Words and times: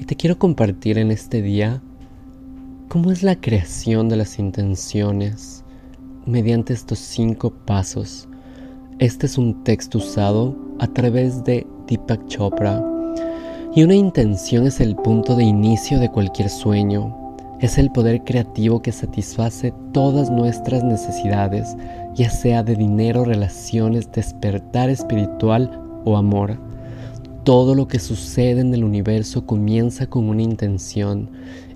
y 0.00 0.04
te 0.06 0.16
quiero 0.16 0.38
compartir 0.38 0.96
en 0.96 1.10
este 1.10 1.42
día 1.42 1.82
cómo 2.88 3.12
es 3.12 3.22
la 3.22 3.36
creación 3.36 4.08
de 4.08 4.16
las 4.16 4.38
intenciones 4.38 5.62
mediante 6.24 6.72
estos 6.72 6.98
cinco 6.98 7.50
pasos. 7.50 8.26
Este 8.98 9.26
es 9.26 9.36
un 9.36 9.62
texto 9.62 9.98
usado 9.98 10.56
a 10.78 10.86
través 10.86 11.44
de 11.44 11.66
Deepak 11.86 12.26
Chopra 12.28 12.82
y 13.74 13.82
una 13.82 13.94
intención 13.94 14.66
es 14.66 14.80
el 14.80 14.96
punto 14.96 15.36
de 15.36 15.44
inicio 15.44 16.00
de 16.00 16.10
cualquier 16.10 16.48
sueño. 16.48 17.14
Es 17.60 17.76
el 17.76 17.92
poder 17.92 18.24
creativo 18.24 18.80
que 18.80 18.92
satisface 18.92 19.74
todas 19.92 20.30
nuestras 20.30 20.82
necesidades, 20.82 21.76
ya 22.14 22.30
sea 22.30 22.62
de 22.62 22.74
dinero, 22.74 23.26
relaciones, 23.26 24.10
despertar 24.10 24.88
espiritual 24.88 25.70
o 26.06 26.16
amor. 26.16 26.69
Todo 27.50 27.74
lo 27.74 27.88
que 27.88 27.98
sucede 27.98 28.60
en 28.60 28.72
el 28.74 28.84
universo 28.84 29.44
comienza 29.44 30.06
con 30.06 30.28
una 30.28 30.40
intención, 30.40 31.28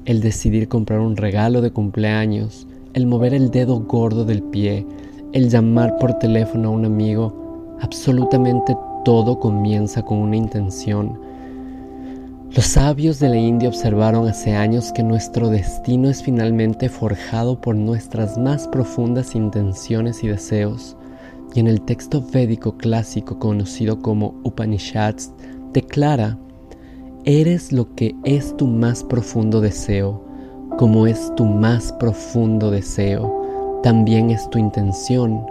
el 0.04 0.20
decidir 0.20 0.68
comprar 0.68 1.00
un 1.00 1.16
regalo 1.16 1.62
de 1.62 1.72
cumpleaños, 1.72 2.68
el 2.92 3.08
mover 3.08 3.34
el 3.34 3.50
dedo 3.50 3.80
gordo 3.80 4.24
del 4.24 4.40
pie, 4.40 4.86
el 5.32 5.50
llamar 5.50 5.96
por 5.98 6.14
teléfono 6.20 6.68
a 6.68 6.70
un 6.70 6.84
amigo, 6.84 7.76
absolutamente 7.80 8.76
todo 9.04 9.40
comienza 9.40 10.02
con 10.02 10.18
una 10.18 10.36
intención. 10.36 11.18
Los 12.54 12.66
sabios 12.66 13.18
de 13.18 13.30
la 13.30 13.36
India 13.36 13.68
observaron 13.68 14.28
hace 14.28 14.54
años 14.54 14.92
que 14.92 15.02
nuestro 15.02 15.48
destino 15.48 16.08
es 16.08 16.22
finalmente 16.22 16.88
forjado 16.88 17.60
por 17.60 17.74
nuestras 17.74 18.38
más 18.38 18.68
profundas 18.68 19.34
intenciones 19.34 20.22
y 20.22 20.28
deseos. 20.28 20.96
Y 21.52 21.60
en 21.60 21.66
el 21.66 21.82
texto 21.82 22.24
védico 22.32 22.76
clásico 22.76 23.40
conocido 23.40 24.00
como 24.00 24.40
Upanishads, 24.44 25.33
declara, 25.74 26.38
eres 27.24 27.72
lo 27.72 27.94
que 27.96 28.14
es 28.22 28.56
tu 28.56 28.66
más 28.66 29.02
profundo 29.02 29.60
deseo, 29.60 30.22
como 30.78 31.06
es 31.06 31.34
tu 31.34 31.44
más 31.44 31.92
profundo 31.94 32.70
deseo, 32.70 33.80
también 33.82 34.30
es 34.30 34.48
tu 34.50 34.58
intención, 34.58 35.44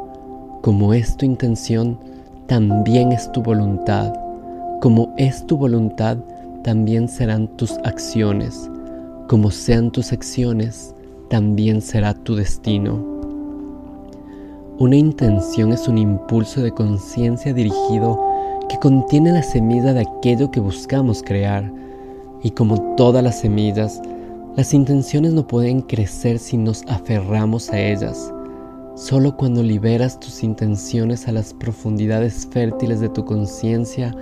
como 0.61 0.93
es 0.93 1.17
tu 1.17 1.25
intención, 1.25 1.99
también 2.47 3.11
es 3.11 3.31
tu 3.33 3.43
voluntad, 3.43 4.13
como 4.81 5.13
es 5.17 5.45
tu 5.45 5.57
voluntad, 5.57 6.17
también 6.63 7.09
serán 7.09 7.47
tus 7.57 7.73
acciones, 7.83 8.71
como 9.27 9.51
sean 9.51 9.91
tus 9.91 10.13
acciones, 10.13 10.95
también 11.29 11.81
será 11.81 12.13
tu 12.13 12.35
destino. 12.35 13.13
Una 14.79 14.95
intención 14.95 15.73
es 15.73 15.87
un 15.89 15.97
impulso 15.97 16.61
de 16.61 16.71
conciencia 16.71 17.53
dirigido 17.53 18.32
contiene 18.77 19.31
la 19.31 19.43
semilla 19.43 19.93
de 19.93 20.01
aquello 20.01 20.49
que 20.51 20.59
buscamos 20.59 21.21
crear. 21.23 21.71
Y 22.41 22.51
como 22.51 22.95
todas 22.95 23.23
las 23.23 23.39
semillas, 23.39 24.01
las 24.55 24.73
intenciones 24.73 25.33
no 25.33 25.47
pueden 25.47 25.81
crecer 25.81 26.39
si 26.39 26.57
nos 26.57 26.83
aferramos 26.87 27.71
a 27.71 27.79
ellas. 27.79 28.31
Solo 28.95 29.35
cuando 29.35 29.63
liberas 29.63 30.19
tus 30.19 30.43
intenciones 30.43 31.27
a 31.27 31.31
las 31.31 31.53
profundidades 31.53 32.47
fértiles 32.51 32.99
de 32.99 33.09
tu 33.09 33.25
conciencia 33.25 34.15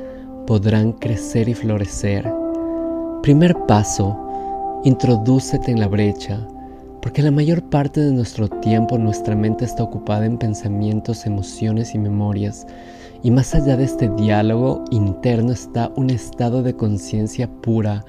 podrán 0.47 0.93
crecer 0.93 1.49
y 1.49 1.53
florecer. 1.53 2.31
Primer 3.21 3.55
paso, 3.67 4.17
introdúcete 4.85 5.71
en 5.71 5.79
la 5.81 5.87
brecha, 5.87 6.47
porque 7.01 7.21
la 7.21 7.31
mayor 7.31 7.61
parte 7.63 7.99
de 7.99 8.13
nuestro 8.13 8.47
tiempo 8.47 8.97
nuestra 8.97 9.35
mente 9.35 9.65
está 9.65 9.83
ocupada 9.83 10.25
en 10.25 10.37
pensamientos, 10.37 11.25
emociones 11.25 11.93
y 11.93 11.99
memorias 11.99 12.65
y 13.23 13.31
más 13.31 13.53
allá 13.53 13.77
de 13.77 13.83
este 13.83 14.09
diálogo 14.09 14.83
interno 14.89 15.51
está 15.51 15.91
un 15.95 16.09
estado 16.09 16.63
de 16.63 16.75
conciencia 16.75 17.49
pura 17.61 18.03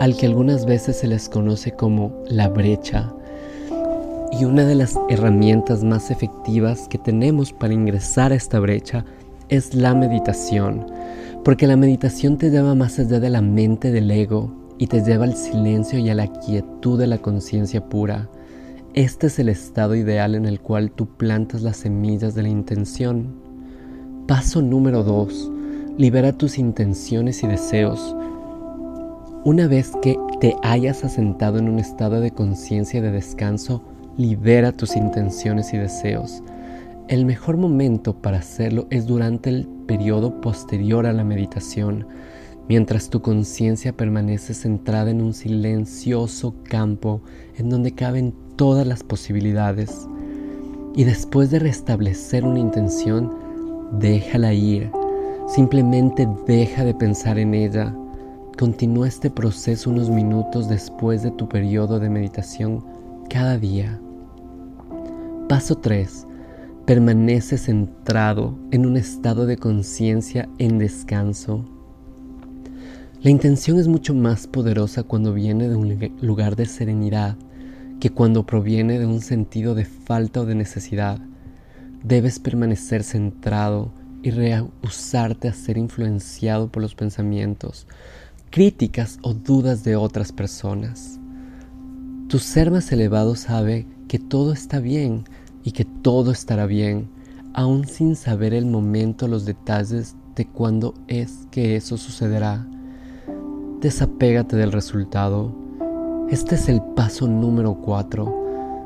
al 0.00 0.16
que 0.16 0.26
algunas 0.26 0.66
veces 0.66 0.96
se 0.96 1.06
les 1.06 1.28
conoce 1.28 1.72
como 1.72 2.12
la 2.26 2.48
brecha. 2.48 3.12
Y 4.32 4.44
una 4.44 4.64
de 4.64 4.74
las 4.74 4.98
herramientas 5.08 5.84
más 5.84 6.10
efectivas 6.10 6.88
que 6.88 6.98
tenemos 6.98 7.52
para 7.52 7.74
ingresar 7.74 8.32
a 8.32 8.36
esta 8.36 8.58
brecha 8.58 9.04
es 9.48 9.74
la 9.74 9.94
meditación, 9.94 10.86
porque 11.44 11.66
la 11.66 11.76
meditación 11.76 12.38
te 12.38 12.50
lleva 12.50 12.74
más 12.74 12.98
allá 12.98 13.20
de 13.20 13.30
la 13.30 13.42
mente 13.42 13.92
del 13.92 14.10
ego 14.10 14.52
y 14.78 14.88
te 14.88 15.02
lleva 15.02 15.24
al 15.24 15.36
silencio 15.36 15.98
y 15.98 16.10
a 16.10 16.14
la 16.14 16.26
quietud 16.26 16.98
de 16.98 17.06
la 17.06 17.18
conciencia 17.18 17.84
pura. 17.88 18.28
Este 18.94 19.28
es 19.28 19.38
el 19.38 19.48
estado 19.48 19.94
ideal 19.94 20.34
en 20.34 20.46
el 20.46 20.60
cual 20.60 20.90
tú 20.90 21.06
plantas 21.06 21.62
las 21.62 21.76
semillas 21.76 22.34
de 22.34 22.42
la 22.42 22.48
intención. 22.48 23.43
Paso 24.26 24.62
número 24.62 25.04
2. 25.04 25.50
Libera 25.98 26.32
tus 26.32 26.56
intenciones 26.56 27.42
y 27.42 27.46
deseos. 27.46 28.16
Una 29.44 29.66
vez 29.66 29.92
que 30.00 30.18
te 30.40 30.56
hayas 30.62 31.04
asentado 31.04 31.58
en 31.58 31.68
un 31.68 31.78
estado 31.78 32.22
de 32.22 32.30
conciencia 32.30 33.00
y 33.00 33.02
de 33.02 33.10
descanso, 33.10 33.82
libera 34.16 34.72
tus 34.72 34.96
intenciones 34.96 35.74
y 35.74 35.76
deseos. 35.76 36.42
El 37.08 37.26
mejor 37.26 37.58
momento 37.58 38.14
para 38.14 38.38
hacerlo 38.38 38.86
es 38.88 39.06
durante 39.06 39.50
el 39.50 39.68
periodo 39.86 40.40
posterior 40.40 41.04
a 41.04 41.12
la 41.12 41.22
meditación, 41.22 42.06
mientras 42.66 43.10
tu 43.10 43.20
conciencia 43.20 43.94
permanece 43.94 44.54
centrada 44.54 45.10
en 45.10 45.20
un 45.20 45.34
silencioso 45.34 46.54
campo 46.62 47.20
en 47.58 47.68
donde 47.68 47.92
caben 47.92 48.32
todas 48.56 48.86
las 48.86 49.02
posibilidades. 49.02 50.08
Y 50.96 51.04
después 51.04 51.50
de 51.50 51.58
restablecer 51.58 52.46
una 52.46 52.60
intención, 52.60 53.43
déjala 53.92 54.52
ir, 54.52 54.90
simplemente 55.48 56.28
deja 56.46 56.84
de 56.84 56.94
pensar 56.94 57.38
en 57.38 57.54
ella. 57.54 57.94
Continúa 58.58 59.08
este 59.08 59.30
proceso 59.30 59.90
unos 59.90 60.10
minutos 60.10 60.68
después 60.68 61.22
de 61.22 61.30
tu 61.32 61.48
periodo 61.48 61.98
de 61.98 62.10
meditación 62.10 62.84
cada 63.28 63.58
día. 63.58 64.00
Paso 65.48 65.76
3. 65.76 66.26
Permanece 66.86 67.58
centrado 67.58 68.58
en 68.70 68.86
un 68.86 68.96
estado 68.96 69.46
de 69.46 69.56
conciencia 69.56 70.48
en 70.58 70.78
descanso. 70.78 71.64
La 73.22 73.30
intención 73.30 73.78
es 73.78 73.88
mucho 73.88 74.14
más 74.14 74.46
poderosa 74.46 75.02
cuando 75.02 75.32
viene 75.32 75.68
de 75.68 75.76
un 75.76 76.12
lugar 76.20 76.56
de 76.56 76.66
serenidad 76.66 77.36
que 78.00 78.10
cuando 78.10 78.44
proviene 78.44 78.98
de 78.98 79.06
un 79.06 79.22
sentido 79.22 79.74
de 79.74 79.86
falta 79.86 80.42
o 80.42 80.44
de 80.44 80.54
necesidad. 80.54 81.18
Debes 82.04 82.38
permanecer 82.38 83.02
centrado 83.02 83.90
y 84.22 84.30
rehusarte 84.30 85.48
a 85.48 85.54
ser 85.54 85.78
influenciado 85.78 86.68
por 86.68 86.82
los 86.82 86.94
pensamientos, 86.94 87.86
críticas 88.50 89.18
o 89.22 89.32
dudas 89.32 89.84
de 89.84 89.96
otras 89.96 90.30
personas. 90.30 91.18
Tu 92.28 92.38
ser 92.40 92.70
más 92.70 92.92
elevado 92.92 93.36
sabe 93.36 93.86
que 94.06 94.18
todo 94.18 94.52
está 94.52 94.80
bien 94.80 95.24
y 95.62 95.72
que 95.72 95.86
todo 95.86 96.30
estará 96.30 96.66
bien, 96.66 97.08
aun 97.54 97.86
sin 97.86 98.16
saber 98.16 98.52
el 98.52 98.66
momento, 98.66 99.26
los 99.26 99.46
detalles 99.46 100.14
de 100.36 100.46
cuándo 100.46 100.92
es 101.08 101.48
que 101.50 101.74
eso 101.74 101.96
sucederá. 101.96 102.68
Desapégate 103.80 104.56
del 104.56 104.72
resultado. 104.72 105.56
Este 106.28 106.56
es 106.56 106.68
el 106.68 106.82
paso 106.82 107.26
número 107.26 107.76
4 107.80 108.43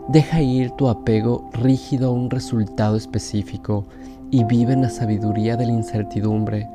Deja 0.08 0.40
ir 0.40 0.70
tu 0.70 0.88
apego 0.88 1.50
rígido 1.52 2.08
a 2.08 2.12
un 2.12 2.30
resultado 2.30 2.96
específico 2.96 3.84
y 4.30 4.42
vive 4.44 4.72
en 4.72 4.80
la 4.80 4.88
sabiduría 4.88 5.54
de 5.58 5.66
la 5.66 5.72
incertidumbre. 5.72 6.66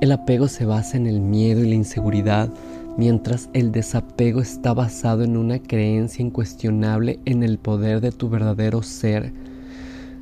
El 0.00 0.12
apego 0.12 0.48
se 0.48 0.64
basa 0.64 0.96
en 0.96 1.06
el 1.06 1.20
miedo 1.20 1.62
y 1.62 1.68
la 1.68 1.74
inseguridad, 1.74 2.48
mientras 2.96 3.50
el 3.52 3.70
desapego 3.70 4.40
está 4.40 4.72
basado 4.72 5.24
en 5.24 5.36
una 5.36 5.58
creencia 5.58 6.24
incuestionable 6.24 7.20
en 7.26 7.42
el 7.42 7.58
poder 7.58 8.00
de 8.00 8.12
tu 8.12 8.30
verdadero 8.30 8.82
ser. 8.82 9.34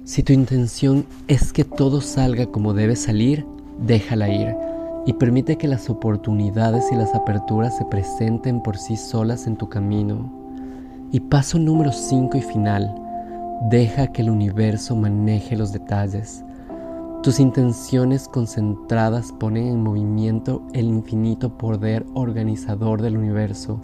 Si 0.03 0.24
tu 0.24 0.32
intención 0.32 1.06
es 1.28 1.53
que 1.53 1.62
todo 1.62 2.00
salga 2.00 2.47
como 2.47 2.74
debe 2.74 2.97
salir, 2.97 3.47
déjala 3.86 4.28
ir 4.28 4.56
y 5.06 5.12
permite 5.12 5.59
que 5.59 5.69
las 5.69 5.88
oportunidades 5.88 6.91
y 6.91 6.97
las 6.97 7.15
aperturas 7.15 7.77
se 7.77 7.84
presenten 7.84 8.60
por 8.65 8.78
sí 8.78 8.97
solas 8.97 9.47
en 9.47 9.56
tu 9.56 9.68
camino. 9.68 10.41
Y 11.14 11.20
paso 11.20 11.59
número 11.59 11.92
5 11.92 12.38
y 12.38 12.41
final, 12.41 12.94
deja 13.68 14.06
que 14.06 14.22
el 14.22 14.30
universo 14.30 14.97
maneje 14.97 15.59
los 15.59 15.70
detalles. 15.70 16.42
Tus 17.22 17.38
intenciones 17.38 18.26
concentradas 18.28 19.30
ponen 19.30 19.66
en 19.66 19.82
movimiento 19.82 20.62
el 20.72 20.86
infinito 20.86 21.59
poder 21.59 22.06
organizador 22.14 23.03
del 23.03 23.18
universo. 23.18 23.78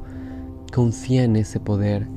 Confía 0.72 1.24
en 1.24 1.36
ese 1.36 1.60
poder. 1.60 2.08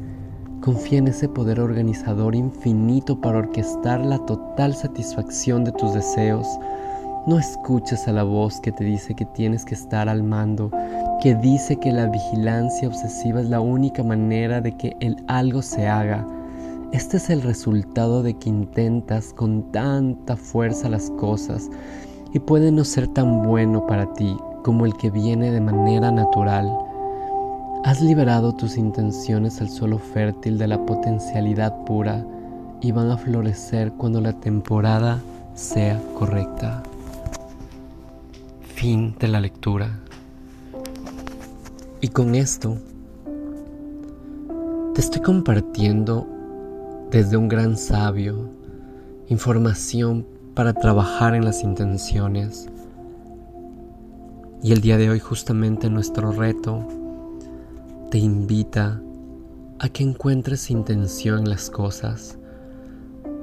Confía 0.61 0.99
en 0.99 1.09
ese 1.09 1.27
poder 1.27 1.59
organizador 1.59 2.33
infinito 2.33 3.19
para 3.19 3.39
orquestar 3.39 3.99
la 4.05 4.25
total 4.25 4.73
satisfacción 4.73 5.65
de 5.65 5.73
tus 5.73 5.93
deseos. 5.93 6.47
No 7.27 7.37
escuches 7.37 8.07
a 8.07 8.13
la 8.13 8.23
voz 8.23 8.59
que 8.59 8.71
te 8.71 8.83
dice 8.83 9.13
que 9.13 9.25
tienes 9.25 9.63
que 9.63 9.75
estar 9.75 10.09
al 10.09 10.23
mando 10.23 10.71
que 11.21 11.35
dice 11.35 11.75
que 11.75 11.91
la 11.91 12.07
vigilancia 12.07 12.87
obsesiva 12.87 13.41
es 13.41 13.47
la 13.47 13.59
única 13.59 14.01
manera 14.01 14.59
de 14.59 14.75
que 14.75 14.97
el 14.99 15.23
algo 15.27 15.61
se 15.61 15.87
haga. 15.87 16.25
Este 16.91 17.17
es 17.17 17.29
el 17.29 17.43
resultado 17.43 18.23
de 18.23 18.33
que 18.33 18.49
intentas 18.49 19.33
con 19.33 19.71
tanta 19.71 20.35
fuerza 20.35 20.89
las 20.89 21.11
cosas 21.11 21.69
y 22.33 22.39
puede 22.39 22.71
no 22.71 22.83
ser 22.83 23.07
tan 23.07 23.43
bueno 23.43 23.85
para 23.85 24.11
ti 24.13 24.35
como 24.63 24.87
el 24.87 24.97
que 24.97 25.11
viene 25.11 25.51
de 25.51 25.61
manera 25.61 26.11
natural. 26.11 26.75
Has 27.83 28.01
liberado 28.01 28.53
tus 28.53 28.77
intenciones 28.77 29.61
al 29.61 29.69
suelo 29.69 29.99
fértil 29.99 30.57
de 30.57 30.67
la 30.67 30.83
potencialidad 30.87 31.85
pura 31.85 32.25
y 32.81 32.91
van 32.91 33.11
a 33.11 33.17
florecer 33.17 33.91
cuando 33.93 34.21
la 34.21 34.33
temporada 34.33 35.19
sea 35.53 36.01
correcta. 36.17 36.81
Fin 38.81 39.13
de 39.19 39.27
la 39.27 39.39
lectura. 39.39 39.99
Y 42.01 42.07
con 42.07 42.33
esto 42.33 42.79
te 44.95 45.01
estoy 45.01 45.21
compartiendo 45.21 46.27
desde 47.11 47.37
un 47.37 47.47
gran 47.47 47.77
sabio 47.77 48.49
información 49.27 50.25
para 50.55 50.73
trabajar 50.73 51.35
en 51.35 51.45
las 51.45 51.63
intenciones. 51.63 52.69
Y 54.63 54.71
el 54.71 54.81
día 54.81 54.97
de 54.97 55.11
hoy 55.11 55.19
justamente 55.19 55.87
nuestro 55.87 56.31
reto 56.31 56.87
te 58.09 58.17
invita 58.17 58.99
a 59.77 59.89
que 59.89 60.01
encuentres 60.01 60.71
intención 60.71 61.41
en 61.41 61.51
las 61.51 61.69
cosas. 61.69 62.39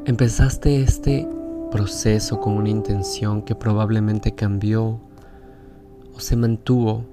Empezaste 0.04 0.82
este 0.82 1.28
proceso 1.70 2.40
con 2.40 2.54
una 2.54 2.70
intención 2.70 3.42
que 3.42 3.54
probablemente 3.54 4.34
cambió 4.34 5.06
se 6.18 6.36
mantuvo 6.36 7.04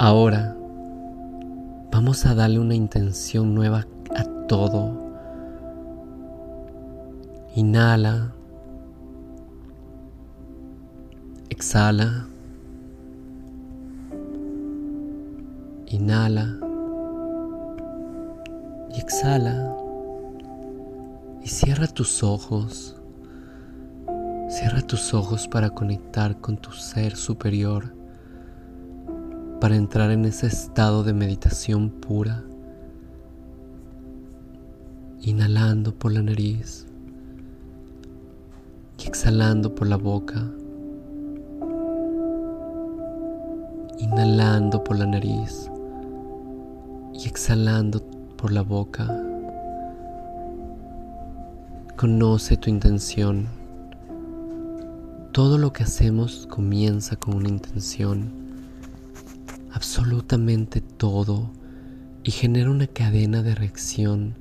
Ahora 0.00 0.54
vamos 1.90 2.24
a 2.24 2.32
darle 2.32 2.60
una 2.60 2.76
intención 2.76 3.52
nueva 3.52 3.84
a 4.14 4.22
todo. 4.46 4.92
Inhala. 7.56 8.32
Exhala. 11.50 12.28
Inhala. 15.88 16.56
Y 18.94 19.00
exhala. 19.00 19.74
Y 21.42 21.48
cierra 21.48 21.88
tus 21.88 22.22
ojos. 22.22 22.97
Cierra 24.48 24.80
tus 24.82 25.14
ojos 25.14 25.46
para 25.46 25.70
conectar 25.70 26.40
con 26.40 26.56
tu 26.56 26.72
ser 26.72 27.16
superior 27.16 27.98
para 29.60 29.74
entrar 29.74 30.10
en 30.12 30.24
ese 30.24 30.46
estado 30.46 31.02
de 31.02 31.12
meditación 31.12 31.90
pura, 31.90 32.44
inhalando 35.20 35.92
por 35.92 36.12
la 36.12 36.22
nariz 36.22 36.86
y 38.98 39.08
exhalando 39.08 39.74
por 39.74 39.88
la 39.88 39.96
boca, 39.96 40.48
inhalando 43.98 44.84
por 44.84 44.96
la 44.96 45.06
nariz 45.06 45.68
y 47.12 47.26
exhalando 47.26 48.00
por 48.36 48.52
la 48.52 48.62
boca. 48.62 49.08
Conoce 51.96 52.56
tu 52.56 52.70
intención. 52.70 53.57
Todo 55.38 55.56
lo 55.56 55.72
que 55.72 55.84
hacemos 55.84 56.48
comienza 56.50 57.14
con 57.14 57.36
una 57.36 57.48
intención 57.48 58.32
absolutamente 59.70 60.80
todo 60.80 61.52
y 62.24 62.32
genera 62.32 62.72
una 62.72 62.88
cadena 62.88 63.44
de 63.44 63.54
reacción 63.54 64.34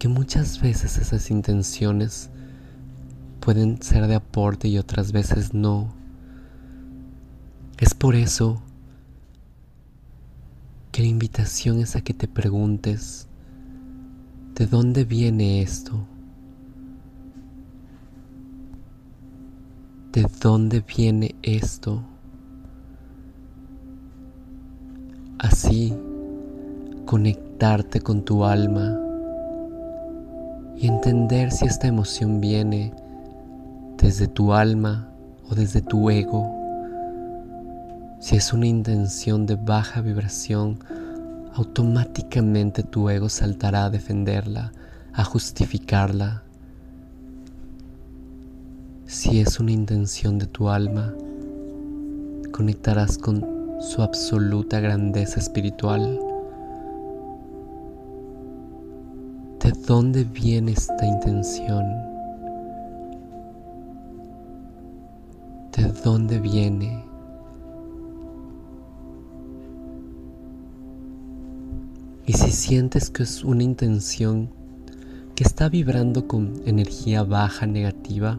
que 0.00 0.08
muchas 0.08 0.60
veces 0.60 0.98
esas 0.98 1.30
intenciones 1.30 2.30
pueden 3.38 3.80
ser 3.80 4.08
de 4.08 4.16
aporte 4.16 4.66
y 4.66 4.78
otras 4.78 5.12
veces 5.12 5.54
no. 5.54 5.94
Es 7.78 7.94
por 7.94 8.16
eso 8.16 8.64
que 10.90 11.02
la 11.02 11.08
invitación 11.08 11.78
es 11.78 11.94
a 11.94 12.00
que 12.00 12.14
te 12.14 12.26
preguntes, 12.26 13.28
¿de 14.56 14.66
dónde 14.66 15.04
viene 15.04 15.62
esto? 15.62 16.04
¿De 20.12 20.26
dónde 20.42 20.84
viene 20.86 21.36
esto? 21.40 22.02
Así, 25.38 25.96
conectarte 27.06 28.02
con 28.02 28.22
tu 28.22 28.44
alma 28.44 29.00
y 30.76 30.86
entender 30.86 31.50
si 31.50 31.64
esta 31.64 31.86
emoción 31.86 32.42
viene 32.42 32.92
desde 33.96 34.28
tu 34.28 34.52
alma 34.52 35.08
o 35.48 35.54
desde 35.54 35.80
tu 35.80 36.10
ego. 36.10 36.46
Si 38.20 38.36
es 38.36 38.52
una 38.52 38.66
intención 38.66 39.46
de 39.46 39.54
baja 39.54 40.02
vibración, 40.02 40.78
automáticamente 41.54 42.82
tu 42.82 43.08
ego 43.08 43.30
saltará 43.30 43.86
a 43.86 43.90
defenderla, 43.90 44.72
a 45.14 45.24
justificarla. 45.24 46.41
Si 49.12 49.40
es 49.40 49.60
una 49.60 49.72
intención 49.72 50.38
de 50.38 50.46
tu 50.46 50.70
alma, 50.70 51.14
conectarás 52.50 53.18
con 53.18 53.46
su 53.78 54.00
absoluta 54.00 54.80
grandeza 54.80 55.38
espiritual. 55.38 56.18
¿De 59.60 59.70
dónde 59.86 60.24
viene 60.24 60.72
esta 60.72 61.04
intención? 61.04 61.84
¿De 65.76 65.92
dónde 66.02 66.38
viene? 66.38 67.04
Y 72.24 72.32
si 72.32 72.50
sientes 72.50 73.10
que 73.10 73.24
es 73.24 73.44
una 73.44 73.62
intención 73.62 74.48
que 75.34 75.44
está 75.44 75.68
vibrando 75.68 76.26
con 76.26 76.62
energía 76.64 77.24
baja, 77.24 77.66
negativa, 77.66 78.38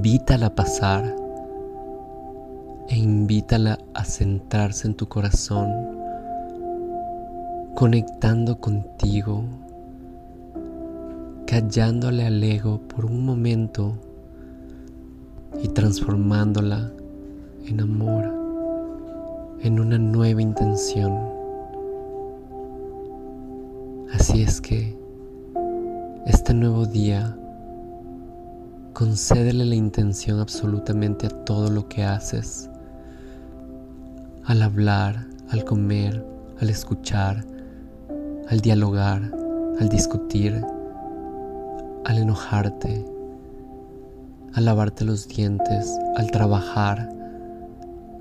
invítala 0.00 0.46
a 0.46 0.54
pasar 0.54 1.04
e 2.88 2.96
invítala 2.96 3.76
a 3.92 4.02
centrarse 4.02 4.86
en 4.86 4.94
tu 4.94 5.06
corazón, 5.10 5.68
conectando 7.74 8.58
contigo, 8.58 9.44
callándole 11.46 12.24
al 12.24 12.42
ego 12.42 12.80
por 12.88 13.04
un 13.04 13.26
momento 13.26 13.92
y 15.62 15.68
transformándola 15.68 16.90
en 17.66 17.80
amor, 17.82 18.24
en 19.60 19.80
una 19.80 19.98
nueva 19.98 20.40
intención. 20.40 21.12
Así 24.14 24.40
es 24.40 24.62
que 24.62 24.96
este 26.24 26.54
nuevo 26.54 26.86
día 26.86 27.36
concédele 28.92 29.64
la 29.64 29.74
intención 29.74 30.40
absolutamente 30.40 31.26
a 31.26 31.30
todo 31.30 31.70
lo 31.70 31.88
que 31.88 32.04
haces 32.04 32.70
al 34.50 34.62
hablar, 34.62 35.26
al 35.50 35.64
comer, 35.64 36.26
al 36.60 36.70
escuchar, 36.70 37.44
al 38.48 38.60
dialogar, 38.60 39.30
al 39.78 39.88
discutir, 39.88 40.64
al 42.04 42.18
enojarte, 42.18 43.04
al 44.54 44.64
lavarte 44.64 45.04
los 45.04 45.28
dientes, 45.28 45.96
al 46.16 46.32
trabajar. 46.32 47.08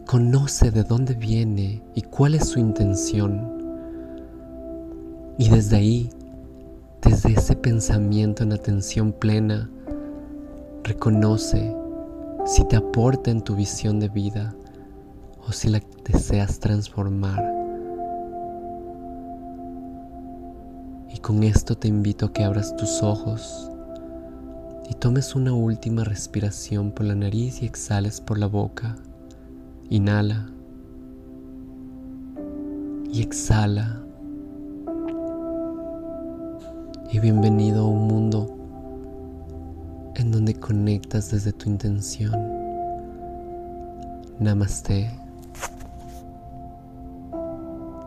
Conoce 0.05 0.69
de 0.69 0.83
dónde 0.83 1.15
viene 1.15 1.81
y 1.95 2.03
cuál 2.03 2.35
es 2.35 2.47
su 2.47 2.59
intención. 2.59 3.57
Y 5.39 5.49
desde 5.49 5.77
ahí, 5.77 6.09
desde 7.01 7.33
ese 7.33 7.55
pensamiento 7.55 8.43
en 8.43 8.53
atención 8.53 9.11
plena, 9.13 9.67
reconoce 10.83 11.75
si 12.45 12.65
te 12.65 12.75
aporta 12.75 13.31
en 13.31 13.41
tu 13.41 13.55
visión 13.55 13.99
de 13.99 14.09
vida 14.09 14.55
o 15.47 15.51
si 15.51 15.69
la 15.69 15.81
deseas 16.03 16.59
transformar. 16.59 17.43
Y 21.13 21.19
con 21.19 21.43
esto 21.43 21.77
te 21.77 21.87
invito 21.87 22.27
a 22.27 22.33
que 22.33 22.43
abras 22.43 22.75
tus 22.75 23.03
ojos 23.03 23.69
y 24.89 24.93
tomes 24.95 25.35
una 25.35 25.53
última 25.53 26.03
respiración 26.03 26.91
por 26.91 27.05
la 27.05 27.15
nariz 27.15 27.61
y 27.61 27.65
exhales 27.65 28.21
por 28.21 28.37
la 28.37 28.47
boca. 28.47 28.95
Inhala 29.89 30.49
y 33.11 33.21
exhala. 33.21 34.03
Y 37.11 37.19
bienvenido 37.19 37.85
a 37.85 37.87
un 37.87 38.07
mundo 38.07 38.58
en 40.19 40.31
donde 40.31 40.53
conectas 40.53 41.31
desde 41.31 41.53
tu 41.53 41.69
intención. 41.69 42.33
Namaste. 44.39 45.18